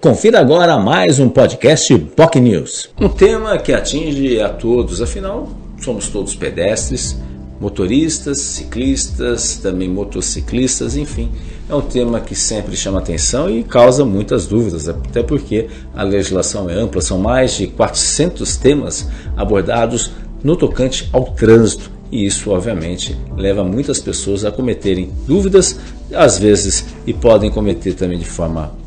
[0.00, 2.88] Confira agora mais um podcast POC News.
[2.98, 5.46] Um tema que atinge a todos, afinal,
[5.78, 7.18] somos todos pedestres,
[7.60, 11.30] motoristas, ciclistas, também motociclistas, enfim.
[11.68, 16.70] É um tema que sempre chama atenção e causa muitas dúvidas, até porque a legislação
[16.70, 19.06] é ampla, são mais de 400 temas
[19.36, 20.12] abordados
[20.42, 21.90] no tocante ao trânsito.
[22.10, 25.78] E isso, obviamente, leva muitas pessoas a cometerem dúvidas,
[26.14, 28.79] às vezes, e podem cometer também de forma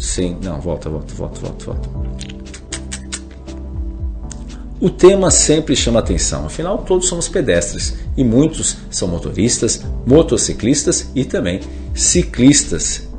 [0.00, 1.88] Sim, não, volta, volta, volta, volta, volta.
[4.80, 11.22] O tema sempre chama atenção, afinal todos somos pedestres e muitos são motoristas, motociclistas e
[11.22, 11.60] também
[11.94, 13.09] ciclistas.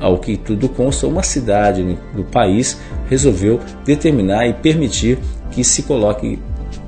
[0.00, 2.78] Ao que tudo consta, uma cidade do país
[3.08, 5.18] resolveu determinar e permitir
[5.50, 6.38] que se coloque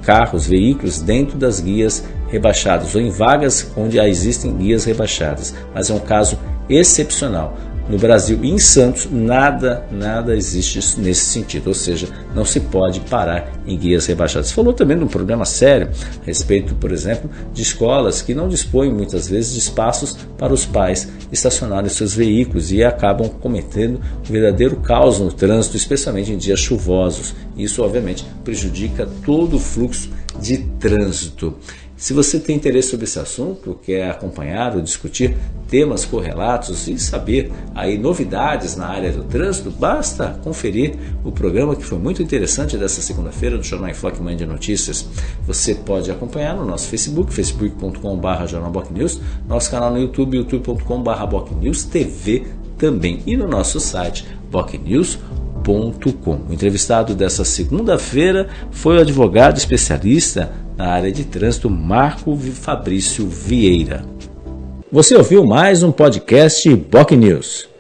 [0.02, 5.54] carros, veículos dentro das guias rebaixadas ou em vagas onde existem guias rebaixadas.
[5.74, 7.56] Mas é um caso excepcional.
[7.92, 13.00] No Brasil e em Santos, nada, nada existe nesse sentido, ou seja, não se pode
[13.00, 14.50] parar em guias rebaixadas.
[14.50, 15.90] Falou também de um problema sério
[16.22, 20.64] a respeito, por exemplo, de escolas que não dispõem muitas vezes de espaços para os
[20.64, 26.60] pais estacionarem seus veículos e acabam cometendo um verdadeiro caos no trânsito, especialmente em dias
[26.60, 27.34] chuvosos.
[27.58, 30.08] Isso, obviamente, prejudica todo o fluxo
[30.40, 31.58] de trânsito.
[32.02, 35.36] Se você tem interesse sobre esse assunto, quer acompanhar ou discutir
[35.68, 41.84] temas correlatos e saber aí novidades na área do trânsito, basta conferir o programa que
[41.84, 45.06] foi muito interessante dessa segunda-feira do Jornal em Flock Mãe de Notícias.
[45.46, 52.46] Você pode acompanhar no nosso Facebook, facebook.com.br jornalbocnews, nosso canal no YouTube, youtube.com.br bocnewstv
[52.76, 60.50] também e no nosso site bocnews.com o entrevistado dessa segunda-feira foi o advogado especialista
[60.82, 64.04] na área de trânsito Marco Fabrício Vieira.
[64.90, 67.71] Você ouviu mais um podcast Boc News.